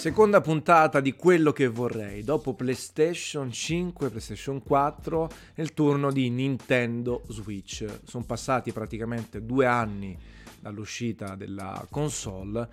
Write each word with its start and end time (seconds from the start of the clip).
Seconda 0.00 0.40
puntata 0.40 0.98
di 0.98 1.12
quello 1.12 1.52
che 1.52 1.68
vorrei. 1.68 2.24
Dopo 2.24 2.54
PlayStation 2.54 3.52
5 3.52 4.06
e 4.06 4.08
PlayStation 4.08 4.62
4 4.62 5.30
è 5.52 5.60
il 5.60 5.74
turno 5.74 6.10
di 6.10 6.30
Nintendo 6.30 7.20
Switch. 7.28 7.84
Sono 8.04 8.24
passati 8.24 8.72
praticamente 8.72 9.44
due 9.44 9.66
anni 9.66 10.16
dall'uscita 10.58 11.34
della 11.34 11.86
console 11.90 12.66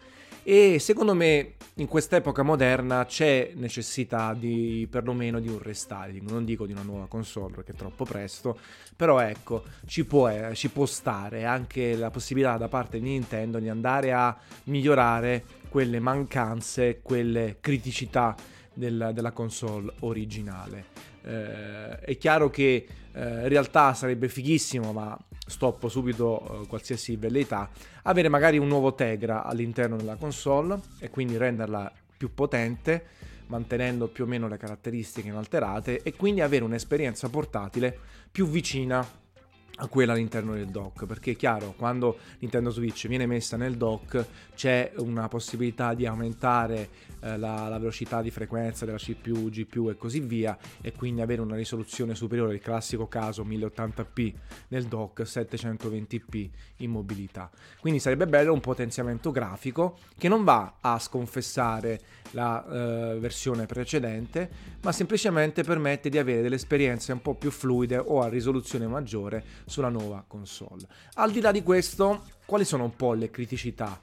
e 0.50 0.79
secondo 0.79 1.14
me 1.14 1.55
in 1.73 1.89
quest'epoca 1.89 2.41
moderna 2.41 3.05
c'è 3.05 3.52
necessità 3.55 4.34
di 4.34 4.88
perlomeno 4.89 5.41
di 5.41 5.50
un 5.50 5.62
restyling, 5.62 6.30
non 6.30 6.45
dico 6.45 6.66
di 6.66 6.71
una 6.71 6.84
nuova 6.84 7.07
console 7.07 7.54
perché 7.54 7.73
è 7.73 7.75
troppo 7.75 8.05
presto, 8.05 8.57
però 8.95 9.20
ecco, 9.20 9.66
ci 9.86 10.05
può, 10.05 10.30
eh, 10.30 10.55
ci 10.55 10.70
può 10.70 10.86
stare 10.86 11.44
anche 11.44 11.98
la 11.98 12.12
possibilità 12.12 12.55
da 12.55 12.70
parte 12.70 12.98
di 12.98 13.09
Nintendo 13.09 13.59
di 13.59 13.68
andare 13.68 14.13
a 14.13 14.38
migliorare 14.63 15.44
quelle 15.68 15.99
mancanze, 15.99 17.02
quelle 17.02 17.57
criticità 17.59 18.34
del, 18.73 19.12
della 19.13 19.32
console 19.32 19.91
originale. 19.99 20.85
Eh, 21.27 21.99
è 21.99 22.17
chiaro 22.17 22.49
che 22.49 22.88
eh, 23.12 23.20
in 23.20 23.49
realtà 23.49 23.94
sarebbe 23.94 24.30
fighissimo, 24.30 24.94
ma 24.94 25.18
stoppo 25.45 25.90
subito 25.90 26.63
eh, 26.63 26.68
qualsiasi 26.68 27.18
velleità, 27.18 27.70
avere 28.04 28.30
magari 28.30 28.58
un 28.58 28.68
nuovo 28.68 28.95
Tegra 28.95 29.44
all'interno 29.44 29.98
della 29.98 30.16
console 30.16 30.80
e 30.99 31.09
quindi 31.09 31.35
renderla 31.35 31.91
più 32.16 32.34
potente, 32.34 33.05
mantenendo 33.48 34.08
più 34.08 34.23
o 34.23 34.27
meno 34.27 34.48
le 34.48 34.58
caratteristiche 34.58 35.27
inalterate 35.27 36.02
e 36.02 36.13
quindi 36.13 36.40
avere 36.40 36.63
un'esperienza 36.63 37.30
portatile 37.30 37.98
più 38.32 38.48
vicina 38.48 39.05
a 39.77 39.88
quella 39.88 40.13
all'interno 40.13 40.54
del 40.54 40.67
dock 40.67 41.05
perché 41.05 41.31
è 41.31 41.36
chiaro 41.36 41.73
quando 41.77 42.18
Nintendo 42.40 42.70
Switch 42.70 43.08
viene 43.08 43.26
messa 43.26 43.58
nel 43.58 43.76
dock 43.76 44.26
c'è 44.55 44.91
una 44.98 45.27
possibilità 45.27 45.93
di 45.93 46.05
aumentare 46.05 46.90
eh, 47.20 47.38
la, 47.38 47.68
la, 47.68 47.77
velocità 47.77 48.21
di 48.21 48.32
frequenza 48.32 48.85
della 48.85 48.98
CPU, 48.98 49.49
GPU 49.49 49.90
e 49.90 49.98
così 49.98 50.20
via 50.20 50.57
e 50.82 50.93
quindi 50.93 51.21
avere 51.21 51.41
una 51.41 51.55
risoluzione 51.55 52.16
superiore 52.16 52.54
il 52.54 52.60
classico 52.60 53.07
caso 53.07 53.43
1080p 53.43 54.34
nel 54.70 54.85
dock 54.85 55.21
720p 55.21 56.49
in 56.77 56.91
mobilità. 56.91 57.49
Quindi 57.79 57.99
sarebbe 57.99 58.27
bello 58.27 58.54
un 58.54 58.60
potenziamento 58.60 59.32
grafico 59.32 59.98
che 60.18 60.27
non 60.27 60.44
va 60.44 60.76
a 60.79 60.99
sconfessare 60.99 61.99
la 62.32 62.66
eh, 62.66 63.20
versione 63.20 63.66
precedente 63.66 64.50
ma 64.81 64.91
semplicemente 64.91 65.63
permette 65.63 66.09
di 66.09 66.18
avere 66.18 66.41
delle 66.41 66.56
esperienze 66.56 67.12
un 67.13 67.22
po' 67.22 67.35
più 67.35 67.51
fluide 67.51 67.97
o 67.97 68.22
a 68.22 68.28
risoluzione 68.28 68.85
maggiore 68.85 69.44
sulla 69.68 69.90
nuova 69.90 70.23
console. 70.25 70.88
Al 71.16 71.31
di 71.31 71.41
là 71.41 71.51
di 71.51 71.62
questo, 71.62 72.23
quali 72.46 72.66
sono 72.66 72.85
un 72.85 72.96
po' 72.96 73.13
le 73.13 73.29
criticità 73.29 74.00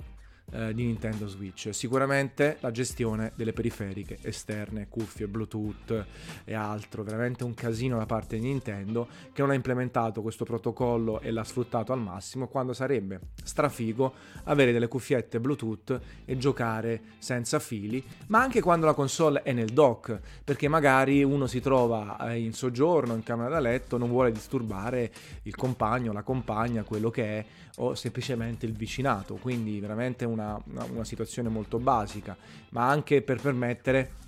eh, 0.55 0.73
di 0.73 0.85
Nintendo 0.85 1.27
Switch. 1.27 1.75
Sicuramente 1.75 2.59
la 2.61 2.71
gestione 2.71 3.33
delle 3.35 3.53
periferiche 3.53 4.19
esterne, 4.23 4.87
cuffie, 4.89 5.27
Bluetooth 5.27 6.07
e 6.45 6.55
altro, 6.55 7.03
veramente 7.03 7.43
un 7.43 7.55
casino 7.55 7.99
da 7.99 8.07
parte 8.07 8.39
di 8.39 8.47
Nintendo 8.47 9.09
che 9.33 9.43
non 9.43 9.51
ha 9.51 9.55
implementato 9.55 10.23
questo 10.23 10.45
protocollo 10.45 11.21
e 11.21 11.31
l'ha 11.31 11.43
sfruttato 11.43 11.93
al 11.93 12.01
massimo 12.01 12.47
quando 12.47 12.73
sarebbe 12.73 13.21
strafigo 13.43 14.15
avere 14.45 14.73
delle 14.73 14.87
cuffiette 14.89 15.41
Bluetooth 15.41 16.01
e 16.25 16.37
giocare 16.39 17.01
senza 17.19 17.59
fili, 17.59 18.03
ma 18.29 18.41
anche 18.41 18.61
quando 18.61 18.87
la 18.87 18.95
console 18.95 19.43
è 19.43 19.53
nel 19.53 19.71
dock, 19.71 20.21
perché 20.45 20.69
magari 20.69 21.25
uno 21.25 21.47
si 21.47 21.61
trova 21.61 22.31
eh, 22.31 22.39
in 22.39 22.53
soggiorno 22.53 23.15
in 23.15 23.23
camera 23.23 23.49
da 23.49 23.61
letto, 23.61 23.99
non 23.99 24.09
vuole 24.09 24.31
disturbare 24.31 25.11
il 25.43 25.57
compagno, 25.57 26.13
la 26.13 26.23
compagna, 26.23 26.85
quello 26.85 27.11
che 27.11 27.25
è 27.25 27.45
o 27.77 27.95
semplicemente 27.95 28.67
il 28.67 28.73
vicinato, 28.73 29.35
quindi 29.35 29.81
veramente 29.81 30.25
una, 30.25 30.44
una, 30.65 30.85
una 30.85 31.05
situazione 31.05 31.49
molto 31.49 31.79
basica, 31.79 32.37
ma 32.71 32.89
anche 32.89 33.23
per 33.23 33.41
permettere 33.41 34.23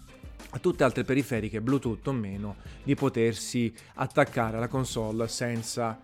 a 0.50 0.58
tutte 0.58 0.84
altre 0.84 1.05
periferiche, 1.05 1.61
Bluetooth 1.61 2.07
o 2.07 2.13
meno, 2.13 2.57
di 2.83 2.95
potersi 2.95 3.73
attaccare 3.95 4.57
alla 4.57 4.68
console 4.68 5.29
senza 5.29 6.01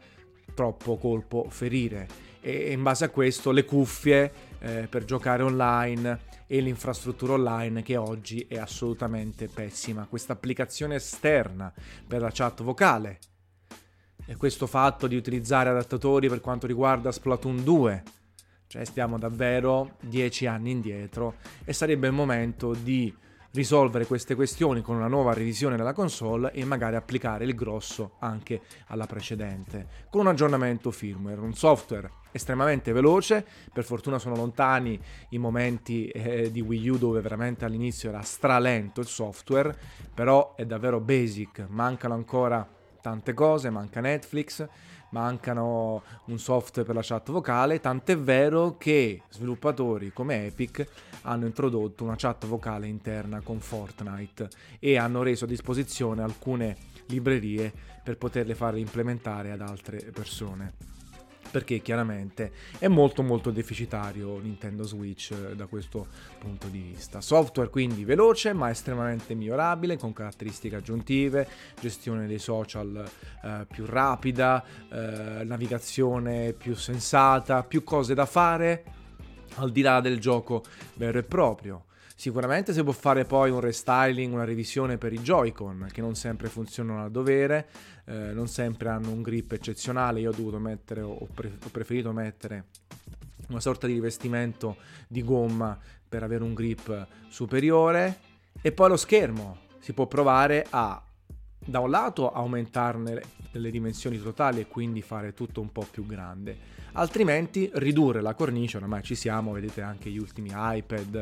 troppo 0.54 0.96
colpo 0.96 1.46
ferire. 1.48 2.30
E 2.40 2.72
in 2.72 2.82
base 2.82 3.04
a 3.04 3.08
questo 3.08 3.52
le 3.52 3.64
cuffie 3.64 4.32
eh, 4.58 4.86
per 4.90 5.04
giocare 5.04 5.42
online 5.42 6.30
e 6.46 6.60
l'infrastruttura 6.60 7.34
online 7.34 7.82
che 7.82 7.96
oggi 7.96 8.44
è 8.48 8.58
assolutamente 8.58 9.46
pessima. 9.46 10.06
Questa 10.06 10.32
applicazione 10.32 10.96
esterna 10.96 11.72
per 12.06 12.20
la 12.20 12.30
chat 12.32 12.62
vocale 12.62 13.18
e 14.26 14.36
questo 14.36 14.66
fatto 14.66 15.06
di 15.06 15.16
utilizzare 15.16 15.70
adattatori 15.70 16.28
per 16.28 16.40
quanto 16.40 16.66
riguarda 16.66 17.12
Splatoon 17.12 17.64
2. 17.64 18.02
Cioè 18.72 18.86
stiamo 18.86 19.18
davvero 19.18 19.96
dieci 20.00 20.46
anni 20.46 20.70
indietro 20.70 21.34
e 21.62 21.74
sarebbe 21.74 22.06
il 22.06 22.14
momento 22.14 22.72
di 22.72 23.14
risolvere 23.50 24.06
queste 24.06 24.34
questioni 24.34 24.80
con 24.80 24.96
una 24.96 25.08
nuova 25.08 25.34
revisione 25.34 25.76
della 25.76 25.92
console 25.92 26.52
e 26.52 26.64
magari 26.64 26.96
applicare 26.96 27.44
il 27.44 27.54
grosso 27.54 28.12
anche 28.20 28.62
alla 28.86 29.04
precedente, 29.04 30.06
con 30.08 30.22
un 30.22 30.28
aggiornamento 30.28 30.90
firmware, 30.90 31.38
un 31.38 31.52
software 31.52 32.10
estremamente 32.30 32.92
veloce, 32.92 33.44
per 33.70 33.84
fortuna 33.84 34.18
sono 34.18 34.36
lontani 34.36 34.98
i 35.28 35.38
momenti 35.38 36.06
eh, 36.06 36.50
di 36.50 36.62
Wii 36.62 36.88
U 36.88 36.96
dove 36.96 37.20
veramente 37.20 37.66
all'inizio 37.66 38.08
era 38.08 38.22
stralento 38.22 39.00
il 39.00 39.06
software, 39.06 39.76
però 40.14 40.54
è 40.54 40.64
davvero 40.64 40.98
basic, 40.98 41.66
mancano 41.68 42.14
ancora 42.14 42.66
tante 43.02 43.34
cose, 43.34 43.68
manca 43.68 44.00
Netflix, 44.00 44.66
mancano 45.12 46.02
un 46.26 46.38
software 46.38 46.86
per 46.86 46.94
la 46.94 47.02
chat 47.02 47.30
vocale, 47.30 47.80
tant'è 47.80 48.18
vero 48.18 48.76
che 48.76 49.22
sviluppatori 49.30 50.12
come 50.12 50.46
Epic 50.46 50.86
hanno 51.22 51.46
introdotto 51.46 52.04
una 52.04 52.16
chat 52.16 52.46
vocale 52.46 52.86
interna 52.86 53.40
con 53.40 53.60
Fortnite 53.60 54.48
e 54.78 54.96
hanno 54.96 55.22
reso 55.22 55.44
a 55.44 55.48
disposizione 55.48 56.22
alcune 56.22 56.76
librerie 57.06 57.72
per 58.02 58.18
poterle 58.18 58.54
fare 58.54 58.78
implementare 58.78 59.52
ad 59.52 59.60
altre 59.60 59.98
persone 60.12 61.00
perché 61.52 61.80
chiaramente 61.80 62.50
è 62.78 62.88
molto 62.88 63.22
molto 63.22 63.50
deficitario 63.50 64.38
Nintendo 64.38 64.84
Switch 64.84 65.30
eh, 65.30 65.54
da 65.54 65.66
questo 65.66 66.06
punto 66.38 66.66
di 66.68 66.80
vista. 66.80 67.20
Software 67.20 67.68
quindi 67.68 68.04
veloce 68.04 68.54
ma 68.54 68.70
estremamente 68.70 69.34
migliorabile 69.34 69.98
con 69.98 70.14
caratteristiche 70.14 70.76
aggiuntive, 70.76 71.46
gestione 71.78 72.26
dei 72.26 72.38
social 72.38 73.04
eh, 73.44 73.66
più 73.70 73.84
rapida, 73.84 74.64
eh, 74.90 75.44
navigazione 75.44 76.54
più 76.54 76.74
sensata, 76.74 77.62
più 77.62 77.84
cose 77.84 78.14
da 78.14 78.26
fare 78.26 78.84
al 79.56 79.70
di 79.70 79.82
là 79.82 80.00
del 80.00 80.18
gioco 80.18 80.64
vero 80.94 81.18
e 81.18 81.22
proprio. 81.22 81.84
Sicuramente 82.14 82.72
si 82.72 82.82
può 82.82 82.92
fare 82.92 83.24
poi 83.24 83.50
un 83.50 83.60
restyling, 83.60 84.32
una 84.32 84.44
revisione 84.44 84.98
per 84.98 85.12
i 85.12 85.18
Joy-Con 85.18 85.88
che 85.92 86.00
non 86.00 86.14
sempre 86.14 86.48
funzionano 86.48 87.04
a 87.04 87.08
dovere, 87.08 87.68
eh, 88.04 88.32
non 88.32 88.48
sempre 88.48 88.88
hanno 88.90 89.10
un 89.10 89.22
grip 89.22 89.52
eccezionale. 89.52 90.20
Io 90.20 90.30
ho 90.30 90.34
dovuto 90.34 90.58
mettere, 90.58 91.00
ho, 91.00 91.26
pre- 91.32 91.58
ho 91.62 91.68
preferito 91.70 92.12
mettere 92.12 92.66
una 93.48 93.60
sorta 93.60 93.86
di 93.86 93.94
rivestimento 93.94 94.76
di 95.08 95.22
gomma 95.22 95.78
per 96.08 96.22
avere 96.22 96.44
un 96.44 96.54
grip 96.54 97.06
superiore. 97.28 98.18
E 98.60 98.70
poi 98.72 98.88
lo 98.88 98.96
schermo, 98.96 99.58
si 99.80 99.92
può 99.92 100.06
provare 100.06 100.66
a 100.70 101.02
da 101.64 101.80
un 101.80 101.90
lato 101.90 102.30
aumentarne 102.32 103.22
le 103.52 103.70
dimensioni 103.70 104.20
totali 104.20 104.60
e 104.60 104.66
quindi 104.66 105.02
fare 105.02 105.34
tutto 105.34 105.60
un 105.60 105.70
po' 105.70 105.86
più 105.90 106.06
grande 106.06 106.80
altrimenti 106.92 107.70
ridurre 107.74 108.20
la 108.20 108.34
cornice, 108.34 108.76
oramai 108.76 109.02
ci 109.02 109.14
siamo, 109.14 109.52
vedete 109.52 109.80
anche 109.80 110.10
gli 110.10 110.18
ultimi 110.18 110.50
iPad 110.52 111.14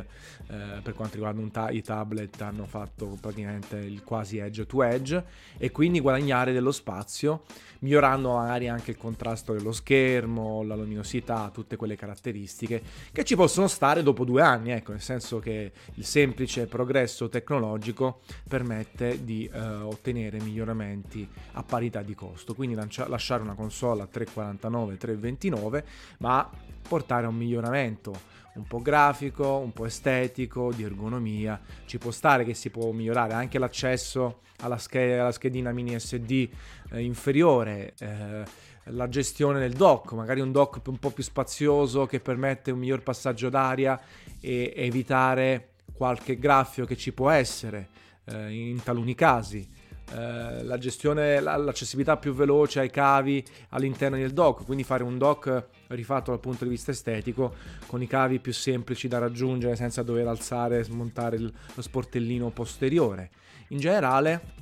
eh, 0.49 0.81
per 0.83 0.95
quanto 0.95 1.15
riguarda 1.15 1.43
ta- 1.51 1.71
i 1.71 1.83
tablet 1.83 2.41
hanno 2.41 2.67
fatto 2.67 3.17
praticamente 3.21 3.77
il 3.77 4.03
quasi 4.03 4.39
edge 4.39 4.67
to 4.67 4.83
edge 4.83 5.23
e 5.59 5.71
quindi 5.71 6.01
guadagnare 6.01 6.53
dello 6.53 6.73
spazio 6.73 7.45
migliorando 7.81 8.35
magari 8.35 8.69
anche 8.69 8.91
il 8.91 8.97
contrasto 8.97 9.53
dello 9.53 9.73
schermo, 9.73 10.63
la 10.63 10.75
luminosità, 10.75 11.51
tutte 11.53 11.77
quelle 11.77 11.97
caratteristiche 11.97 12.83
che 13.13 13.25
ci 13.25 13.37
possono 13.37 13.69
stare 13.69 14.03
dopo 14.03 14.25
due 14.25 14.43
anni, 14.43 14.73
ecco, 14.73 14.93
nel 14.93 15.01
senso 15.01 15.39
che 15.39 15.73
il 15.95 16.05
semplice 16.05 16.67
progresso 16.67 17.29
tecnologico 17.29 18.21
permette 18.47 19.25
di 19.25 19.49
eh, 19.51 19.59
ottenere 19.59 20.30
miglioramenti 20.39 21.29
a 21.53 21.63
parità 21.63 22.03
di 22.03 22.15
costo, 22.15 22.55
quindi 22.55 22.75
lancia- 22.75 23.09
lasciare 23.09 23.43
una 23.43 23.55
console 23.55 24.03
a 24.03 24.07
349, 24.07 24.97
329, 24.97 25.85
ma 26.19 26.49
portare 26.87 27.27
a 27.27 27.29
un 27.29 27.37
miglioramento 27.37 28.39
un 28.55 28.67
po' 28.67 28.81
grafico, 28.81 29.57
un 29.57 29.73
po' 29.73 29.87
estetico, 29.87 30.73
di 30.73 30.83
ergonomia. 30.83 31.61
Ci 31.87 31.99
può 31.99 32.11
stare 32.11 32.45
che 32.45 32.55
si 32.55 32.71
può 32.71 32.91
migliorare 32.91 33.35
anche 33.35 33.59
l'accesso 33.59 34.41
alla, 34.61 34.79
sch- 34.79 34.97
alla 34.97 35.33
schedina 35.33 35.73
mini 35.73 35.99
SD 35.99 36.49
eh, 36.91 37.03
inferiore. 37.03 37.95
Eh, 37.99 38.69
la 38.85 39.09
gestione 39.09 39.61
del 39.61 39.73
dock, 39.73 40.13
magari 40.13 40.41
un 40.41 40.53
dock 40.53 40.87
un 40.87 40.99
po' 40.99 41.11
più 41.11 41.23
spazioso 41.23 42.07
che 42.07 42.21
permette 42.21 42.71
un 42.71 42.79
miglior 42.79 43.03
passaggio 43.03 43.49
d'aria 43.49 44.01
e 44.41 44.73
evitare 44.75 45.73
qualche 45.93 46.39
graffio 46.39 46.87
che 46.87 46.97
ci 46.97 47.13
può 47.13 47.31
essere 47.31 47.89
eh, 48.25 48.51
in 48.51 48.83
taluni 48.83 49.15
casi. 49.15 49.69
Eh, 50.13 50.63
la 50.65 50.79
gestione, 50.79 51.41
la, 51.41 51.57
l'accessibilità 51.57 52.17
più 52.17 52.33
veloce 52.33 52.81
ai 52.81 52.91
cavi 52.91 53.45
all'interno 53.71 54.17
del 54.17 54.33
dock, 54.33 54.65
quindi 54.65 54.83
fare 54.83 55.03
un 55.03 55.19
dock 55.19 55.67
rifatto 55.89 56.31
dal 56.31 56.41
punto 56.41 56.65
di 56.65 56.71
vista 56.71 56.91
estetico 56.91 57.55
con 57.87 58.03
i 58.03 58.07
cavi 58.07 58.41
più 58.41 58.53
semplici 58.53 59.09
da 59.09 59.19
raggiungere 59.19 59.77
senza 59.77 60.03
dover 60.03 60.27
alzare 60.27 60.79
e 60.79 60.85
smontare 60.85 61.39
lo 61.39 61.53
sportellino 61.77 62.51
posteriore. 62.51 63.31
In 63.69 63.79
generale 63.79 64.59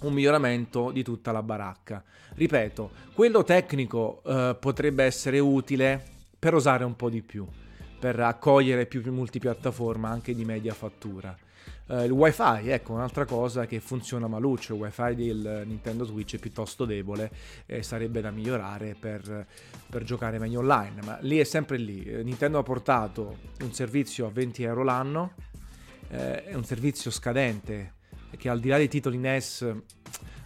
un 0.00 0.12
miglioramento 0.12 0.90
di 0.90 1.02
tutta 1.02 1.32
la 1.32 1.42
baracca. 1.42 2.02
Ripeto, 2.34 2.90
quello 3.14 3.44
tecnico 3.44 4.22
eh, 4.24 4.56
potrebbe 4.58 5.04
essere 5.04 5.38
utile 5.38 6.02
per 6.38 6.54
osare 6.54 6.84
un 6.84 6.96
po' 6.96 7.08
di 7.08 7.22
più, 7.22 7.46
per 7.98 8.18
accogliere 8.20 8.86
più 8.86 9.02
multipiattaforma 9.10 10.08
anche 10.08 10.34
di 10.34 10.44
media 10.44 10.74
fattura. 10.74 11.36
Uh, 11.86 12.04
il 12.04 12.10
wifi, 12.10 12.68
ecco, 12.68 12.92
un'altra 12.92 13.24
cosa 13.24 13.66
che 13.66 13.80
funziona 13.80 14.26
maluccio, 14.26 14.74
il 14.74 14.80
wifi 14.80 15.14
del 15.14 15.64
Nintendo 15.66 16.04
Switch 16.04 16.36
è 16.36 16.38
piuttosto 16.38 16.84
debole 16.84 17.30
e 17.66 17.82
sarebbe 17.82 18.20
da 18.20 18.30
migliorare 18.30 18.96
per, 18.98 19.46
per 19.88 20.04
giocare 20.04 20.38
meglio 20.38 20.60
online, 20.60 21.02
ma 21.02 21.18
lì 21.20 21.38
è 21.38 21.44
sempre 21.44 21.76
lì. 21.76 22.04
Eh, 22.04 22.22
Nintendo 22.22 22.58
ha 22.58 22.62
portato 22.62 23.36
un 23.60 23.72
servizio 23.72 24.26
a 24.26 24.30
20 24.30 24.62
euro 24.62 24.84
l'anno, 24.84 25.32
eh, 26.08 26.44
è 26.44 26.54
un 26.54 26.64
servizio 26.64 27.10
scadente 27.10 27.94
che 28.36 28.48
al 28.48 28.60
di 28.60 28.68
là 28.68 28.76
dei 28.76 28.88
titoli 28.88 29.18
NES 29.18 29.74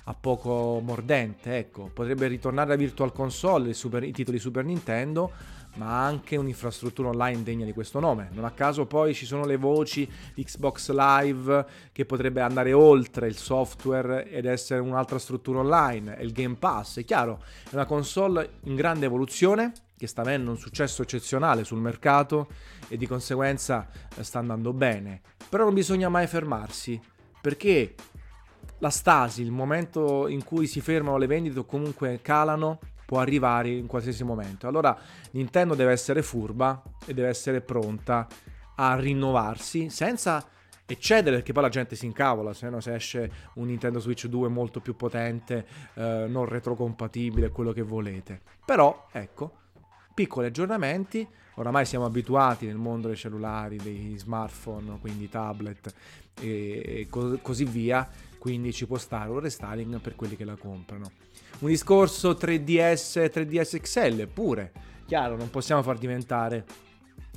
a 0.08 0.14
poco 0.14 0.80
mordente, 0.82 1.56
ecco, 1.58 1.90
potrebbe 1.92 2.28
ritornare 2.28 2.69
la 2.69 2.76
Virtual 2.76 3.12
Console, 3.12 3.72
super, 3.74 4.04
i 4.04 4.12
titoli 4.12 4.38
Super 4.38 4.64
Nintendo, 4.64 5.32
ma 5.76 6.05
anche 6.05 6.37
un'infrastruttura 6.37 7.08
online 7.08 7.43
degna 7.43 7.64
di 7.64 7.73
questo 7.73 8.00
nome. 8.00 8.28
Non 8.32 8.44
a 8.44 8.50
caso 8.50 8.87
poi 8.87 9.14
ci 9.14 9.26
sono 9.26 9.44
le 9.44 9.56
voci 9.56 10.08
di 10.34 10.44
Xbox 10.44 10.90
Live 10.90 11.67
che 11.93 12.05
potrebbe 12.05 12.40
andare 12.40 12.73
oltre 12.73 13.26
il 13.26 13.37
software 13.37 14.28
ed 14.28 14.44
essere 14.46 14.81
un'altra 14.81 15.19
struttura 15.19 15.61
online, 15.61 16.19
e 16.19 16.25
il 16.25 16.32
Game 16.32 16.56
Pass, 16.56 16.99
è 16.99 17.05
chiaro, 17.05 17.43
è 17.70 17.75
una 17.75 17.87
console 17.87 18.58
in 18.64 18.75
grande 18.75 19.06
evoluzione 19.06 19.73
che 19.96 20.06
sta 20.06 20.20
avendo 20.20 20.50
un 20.50 20.58
successo 20.58 21.02
eccezionale 21.02 21.64
sul 21.64 21.79
mercato 21.79 22.49
e 22.88 22.96
di 22.96 23.06
conseguenza 23.06 23.88
eh, 24.14 24.22
sta 24.22 24.38
andando 24.38 24.72
bene. 24.72 25.22
Però 25.49 25.64
non 25.64 25.75
bisogna 25.75 26.08
mai 26.08 26.26
fermarsi, 26.26 27.00
perché 27.40 27.94
la 28.79 28.90
stasi, 28.90 29.43
il 29.43 29.52
momento 29.52 30.29
in 30.29 30.44
cui 30.44 30.67
si 30.67 30.81
fermano 30.81 31.17
le 31.17 31.26
vendite 31.26 31.61
o 31.61 31.64
comunque 31.64 32.20
calano, 32.20 32.79
può 33.06 33.20
arrivare 33.20 33.70
in 33.70 33.87
qualsiasi 33.87 34.25
momento. 34.25 34.67
Allora 34.67 34.97
Nintendo 35.31 35.75
deve 35.75 35.93
essere 35.93 36.23
furba 36.23 36.82
e 37.06 37.14
deve 37.14 37.29
essere 37.29 37.62
pronta 37.62 38.26
a 38.75 38.97
rinnovarsi 38.97 39.88
senza 39.88 40.44
eccedere 40.85 41.37
perché 41.37 41.53
poi 41.53 41.62
la 41.62 41.69
gente 41.69 41.97
si 41.97 42.06
incavola 42.06 42.53
se 42.53 42.69
no 42.69 42.81
se 42.81 42.94
esce 42.94 43.31
un 43.55 43.67
Nintendo 43.67 43.99
Switch 43.99 44.26
2 44.26 44.49
molto 44.49 44.81
più 44.81 44.94
potente 44.94 45.67
eh, 45.94 46.26
non 46.29 46.44
retrocompatibile 46.44 47.50
quello 47.50 47.73
che 47.73 47.82
volete 47.82 48.41
però 48.64 49.08
ecco 49.11 49.64
piccoli 50.16 50.46
aggiornamenti. 50.46 51.28
Oramai 51.56 51.84
siamo 51.84 52.06
abituati 52.06 52.64
nel 52.64 52.76
mondo 52.76 53.08
dei 53.08 53.16
cellulari 53.16 53.76
dei 53.76 54.14
smartphone 54.16 54.98
quindi 54.98 55.28
tablet 55.28 55.94
e, 56.40 57.06
co- 57.10 57.38
così 57.42 57.64
via. 57.64 58.08
Quindi 58.38 58.72
ci 58.72 58.86
può 58.86 58.96
stare 58.96 59.28
un 59.28 59.40
restyling 59.40 60.00
per 60.00 60.16
quelli 60.16 60.34
che 60.36 60.44
la 60.44 60.56
comprano. 60.56 61.10
Un 61.58 61.68
discorso 61.68 62.30
3DS, 62.30 63.30
3DS 63.30 63.80
XL 63.80 64.26
pure. 64.28 64.72
Chiaro, 65.04 65.36
non 65.36 65.50
possiamo 65.50 65.82
far 65.82 65.98
diventare 65.98 66.64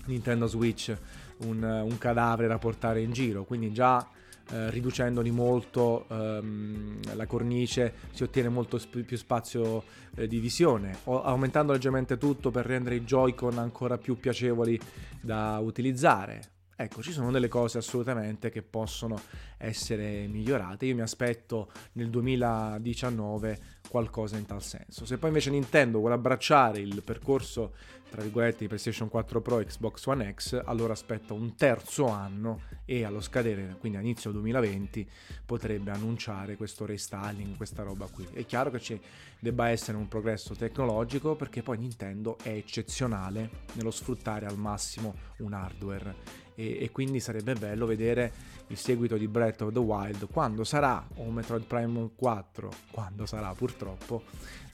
Nintendo 0.06 0.48
Switch 0.48 0.96
un, 1.40 1.62
un 1.62 1.98
cadavere 1.98 2.48
da 2.48 2.58
portare 2.58 3.02
in 3.02 3.12
giro, 3.12 3.44
quindi 3.44 3.74
già 3.74 4.08
eh, 4.52 4.70
riducendo 4.72 5.22
di 5.22 5.32
molto 5.32 6.06
ehm, 6.10 7.16
la 7.16 7.26
cornice 7.26 7.94
si 8.12 8.24
ottiene 8.24 8.50
molto 8.50 8.78
sp- 8.78 9.04
più 9.04 9.18
spazio 9.18 9.84
eh, 10.16 10.28
di 10.28 10.40
visione, 10.40 10.98
o 11.06 11.24
aumentando 11.24 11.72
leggermente 11.72 12.18
tutto 12.18 12.52
per 12.52 12.66
rendere 12.66 12.96
i 12.96 13.04
Joy-Con 13.04 13.58
ancora 13.58 13.98
più 13.98 14.20
piacevoli 14.20 14.80
da 15.22 15.60
utilizzare. 15.60 16.59
Ecco, 16.82 17.02
ci 17.02 17.12
sono 17.12 17.30
delle 17.30 17.50
cose 17.50 17.78
assolutamente 17.78 18.50
che 18.50 18.62
possono 18.62 19.20
essere 19.58 20.28
migliorate. 20.28 20.86
Io 20.86 20.96
mi 20.96 21.02
aspetto 21.02 21.70
nel 21.94 22.10
2019 22.10 23.60
qualcosa 23.90 24.38
in 24.38 24.46
tal 24.46 24.64
senso. 24.64 25.06
Se 25.06 25.18
poi 25.18 25.28
invece 25.28 25.50
Nintendo 25.50 26.00
vuole 26.00 26.14
abbracciare 26.14 26.80
il 26.80 27.04
percorso, 27.04 27.74
tra 28.10 28.22
virgolette, 28.22 28.60
di 28.60 28.68
PlayStation 28.68 29.10
4 29.10 29.42
Pro 29.42 29.60
e 29.60 29.66
Xbox 29.66 30.06
One 30.06 30.34
X, 30.34 30.62
allora 30.64 30.94
aspetto 30.94 31.34
un 31.34 31.54
terzo 31.58 32.08
anno 32.08 32.62
e 32.86 33.04
allo 33.04 33.20
scadere, 33.20 33.76
quindi 33.78 33.98
a 33.98 34.02
inizio 34.02 34.32
2020, 34.32 35.10
potrebbe 35.46 35.92
annunciare 35.92 36.56
questo 36.56 36.86
restyling, 36.86 37.58
questa 37.58 37.84
roba 37.84 38.08
qui. 38.08 38.26
È 38.32 38.46
chiaro 38.46 38.72
che 38.72 38.80
ci 38.80 38.98
debba 39.38 39.68
essere 39.68 39.98
un 39.98 40.08
progresso 40.08 40.56
tecnologico 40.56 41.36
perché 41.36 41.62
poi 41.62 41.78
Nintendo 41.78 42.38
è 42.42 42.52
eccezionale 42.52 43.50
nello 43.74 43.92
sfruttare 43.92 44.46
al 44.46 44.58
massimo 44.58 45.14
un 45.40 45.52
hardware 45.52 46.48
e, 46.60 46.78
e, 46.82 46.92
quindi 46.92 47.22
sarebbe 47.22 47.54
bello 47.54 47.86
vedere 47.86 48.58
il 48.68 48.78
seguito 48.78 49.16
di 49.16 49.30
Breath 49.30 49.62
of 49.62 49.72
the 49.72 49.80
Wild 49.80 50.28
quando 50.30 50.66
sarà, 50.66 51.08
o 51.16 51.32
Metroid 51.32 51.64
Prime 51.64 52.10
4, 52.14 52.70
quando 52.92 53.26
sarà 53.26 53.54
purtroppo, 53.54 54.24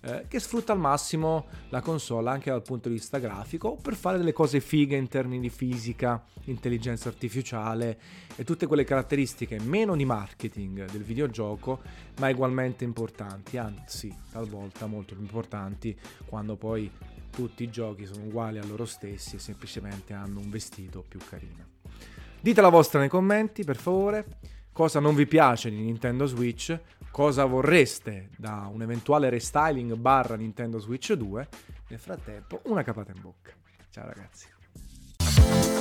eh, 0.02 0.26
che 0.28 0.40
sfrutta 0.40 0.74
al 0.74 0.80
massimo 0.80 1.46
la 1.70 1.82
console 1.82 2.32
anche 2.32 2.50
dal 2.50 2.64
punto 2.64 2.90
di 2.90 2.96
vista 2.96 3.20
grafico 3.20 3.76
per 3.76 3.94
fare 3.94 4.18
delle 4.18 4.34
cose 4.34 4.62
fighe 4.62 4.96
in 4.96 5.08
termini 5.08 5.42
di 5.42 5.50
fisica, 5.52 6.26
intelligenza 6.46 7.08
artificiale 7.08 8.00
e 8.36 8.44
tutte 8.44 8.66
quelle 8.66 8.84
caratteristiche 8.84 9.60
meno 9.60 9.96
di 9.96 10.06
marketing 10.06 10.90
del 10.90 11.04
videogioco, 11.04 11.82
ma 12.18 12.30
ugualmente 12.30 12.84
importanti, 12.84 13.58
anzi 13.58 14.14
talvolta 14.32 14.88
molto 14.88 15.14
più 15.14 15.22
importanti 15.24 15.96
quando 16.26 16.56
poi 16.56 16.90
tutti 17.36 17.64
i 17.64 17.70
giochi 17.70 18.06
sono 18.06 18.24
uguali 18.24 18.58
a 18.58 18.66
loro 18.66 18.86
stessi 18.86 19.36
e 19.36 19.40
semplicemente 19.40 20.14
hanno 20.14 20.40
un 20.40 20.50
vestito 20.50 21.04
più 21.06 21.20
carino. 21.20 21.74
Dite 22.40 22.62
la 22.62 22.70
vostra 22.70 23.00
nei 23.00 23.10
commenti, 23.10 23.66
per 23.66 23.76
favore. 23.76 24.26
Cosa 24.72 25.00
non 25.00 25.16
vi 25.16 25.28
piace 25.28 25.70
di 25.70 25.78
Nintendo 25.78 26.26
Switch? 26.26 26.80
Cosa 27.12 27.46
vorreste 27.46 28.30
da 28.38 28.70
un 28.72 28.82
eventuale 28.82 29.30
restyling 29.30 29.96
barra 29.96 30.36
Nintendo 30.36 30.80
Switch 30.80 31.12
2? 31.14 31.48
Nel 31.90 32.00
frattempo, 32.00 32.62
una 32.66 32.84
capata 32.84 33.12
in 33.14 33.22
bocca. 33.22 33.52
Ciao 33.90 34.06
ragazzi. 34.06 35.75